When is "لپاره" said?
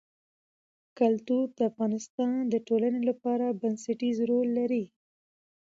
3.09-3.57